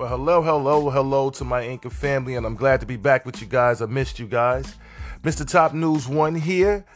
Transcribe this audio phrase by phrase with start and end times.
[0.00, 3.42] Well, hello, hello, hello to my Anchor family, and I'm glad to be back with
[3.42, 3.82] you guys.
[3.82, 4.76] I missed you guys.
[5.22, 5.46] Mr.
[5.46, 6.86] Top News 1 here.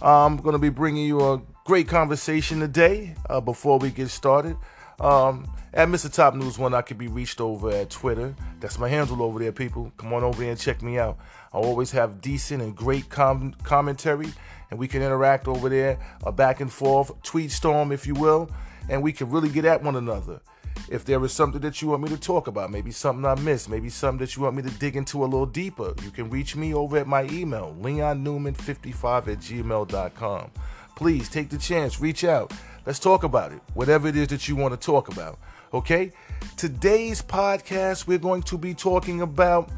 [0.00, 4.56] I'm going to be bringing you a great conversation today uh, before we get started.
[4.98, 6.10] Um, at Mr.
[6.10, 8.34] Top News 1, I can be reached over at Twitter.
[8.60, 9.92] That's my handle over there, people.
[9.98, 11.18] Come on over there and check me out.
[11.52, 14.32] I always have decent and great com- commentary,
[14.70, 18.50] and we can interact over there, a back and forth, tweet storm, if you will,
[18.88, 20.40] and we can really get at one another.
[20.88, 23.68] If there is something that you want me to talk about, maybe something I missed,
[23.68, 26.56] maybe something that you want me to dig into a little deeper, you can reach
[26.56, 30.50] me over at my email, leonnewman55 at gmail.com.
[30.94, 32.52] Please take the chance, reach out.
[32.86, 35.38] Let's talk about it, whatever it is that you want to talk about.
[35.72, 36.12] Okay?
[36.56, 39.70] Today's podcast, we're going to be talking about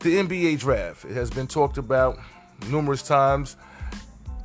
[0.00, 1.04] the NBA draft.
[1.04, 2.18] It has been talked about
[2.68, 3.56] numerous times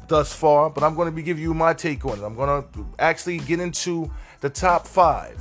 [0.08, 2.24] thus far, but I'm going to be giving you my take on it.
[2.24, 5.38] I'm going to actually get into the top five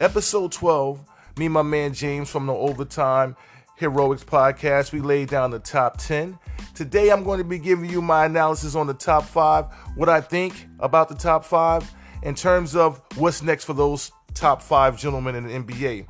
[0.00, 1.04] Episode 12,
[1.38, 3.36] me and my man James from the Overtime
[3.76, 6.36] Heroics podcast, we laid down the top 10.
[6.74, 10.20] Today I'm going to be giving you my analysis on the top five, what I
[10.20, 11.88] think about the top five
[12.24, 16.08] in terms of what's next for those top five gentlemen in the NBA.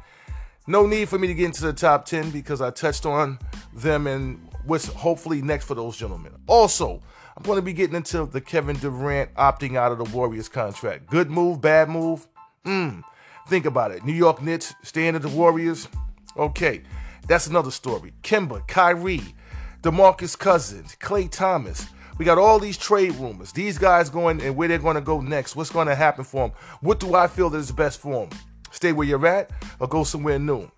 [0.66, 3.38] No need for me to get into the top 10 because I touched on
[3.74, 6.32] them and what's hopefully next for those gentlemen.
[6.46, 7.02] Also,
[7.36, 11.10] I'm going to be getting into the Kevin Durant opting out of the Warriors contract.
[11.10, 12.26] Good move, bad move?
[12.64, 13.00] Hmm.
[13.48, 14.04] Think about it.
[14.04, 15.88] New York Knicks staying at the Warriors.
[16.36, 16.82] Okay,
[17.28, 18.12] that's another story.
[18.22, 19.22] Kemba, Kyrie,
[19.82, 21.88] DeMarcus Cousins, Klay Thompson.
[22.16, 23.52] We got all these trade rumors.
[23.52, 25.56] These guys going and where they're going to go next.
[25.56, 26.56] What's going to happen for them?
[26.80, 28.38] What do I feel that is best for them?
[28.70, 30.70] Stay where you're at or go somewhere new?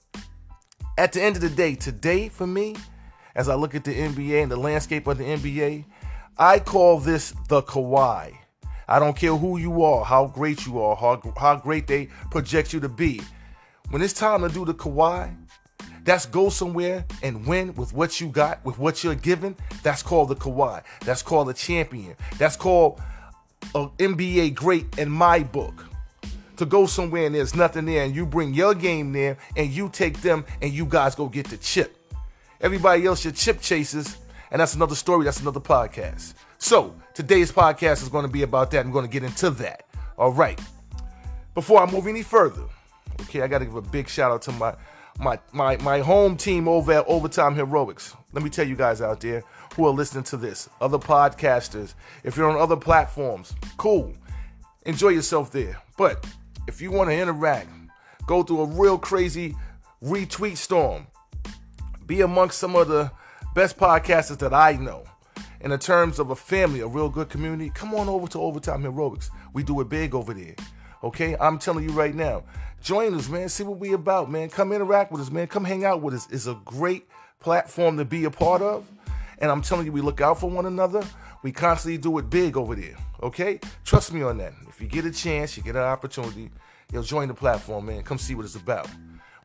[0.98, 2.74] At the end of the day, today for me,
[3.34, 5.84] as I look at the NBA and the landscape of the NBA,
[6.38, 8.34] I call this the Kawhi
[8.88, 12.72] I don't care who you are, how great you are, how, how great they project
[12.72, 13.20] you to be.
[13.90, 15.34] When it's time to do the Kawhi,
[16.04, 19.56] that's go somewhere and win with what you got, with what you're given.
[19.82, 20.82] That's called the Kawhi.
[21.04, 22.14] That's called a champion.
[22.38, 23.00] That's called
[23.74, 25.84] an NBA great in my book.
[26.58, 29.90] To go somewhere and there's nothing there, and you bring your game there, and you
[29.90, 31.96] take them, and you guys go get the chip.
[32.60, 34.16] Everybody else, your chip chasers,
[34.50, 35.24] and that's another story.
[35.24, 36.32] That's another podcast.
[36.58, 38.84] So, today's podcast is going to be about that.
[38.84, 39.86] I'm going to get into that.
[40.18, 40.60] All right.
[41.54, 42.64] Before I move any further,
[43.22, 44.76] okay, I got to give a big shout out to my
[45.18, 48.14] my my my home team over at Overtime Heroics.
[48.34, 49.42] Let me tell you guys out there
[49.74, 54.12] who are listening to this, other podcasters, if you're on other platforms, cool.
[54.84, 55.80] Enjoy yourself there.
[55.96, 56.22] But
[56.68, 57.70] if you want to interact,
[58.26, 59.56] go through a real crazy
[60.02, 61.06] retweet storm.
[62.04, 63.10] Be amongst some of the
[63.54, 65.06] best podcasters that I know
[65.66, 68.82] in the terms of a family, a real good community, come on over to Overtime
[68.82, 69.32] Heroics.
[69.52, 70.54] We do it big over there.
[71.02, 71.36] Okay?
[71.40, 72.44] I'm telling you right now.
[72.80, 73.48] Join us, man.
[73.48, 74.48] See what we about, man.
[74.48, 75.48] Come interact with us, man.
[75.48, 76.28] Come hang out with us.
[76.30, 77.08] It's a great
[77.40, 78.88] platform to be a part of.
[79.40, 81.02] And I'm telling you, we look out for one another.
[81.42, 82.96] We constantly do it big over there.
[83.24, 83.58] Okay?
[83.84, 84.52] Trust me on that.
[84.68, 86.48] If you get a chance, you get an opportunity,
[86.92, 88.04] you'll join the platform, man.
[88.04, 88.88] Come see what it's about.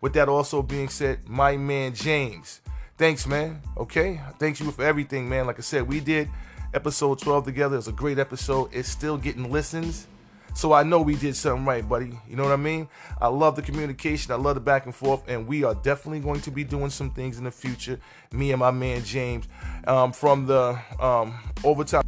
[0.02, 2.61] With that also being said, my man James
[3.02, 3.60] thanks, man.
[3.78, 5.48] Okay, thanks you for everything, man.
[5.48, 6.30] Like I said, we did
[6.72, 7.76] episode 12 together.
[7.76, 8.70] It's a great episode.
[8.72, 10.06] It's still getting listens.
[10.54, 12.20] So I know we did something right, buddy.
[12.30, 12.88] You know what I mean?
[13.20, 14.32] I love the communication.
[14.32, 15.24] I love the back and forth.
[15.28, 18.00] And we are definitely going to be doing some things in the future.
[18.34, 19.48] Me and my man James
[19.88, 21.34] um, from the um,
[21.64, 22.04] Overtime.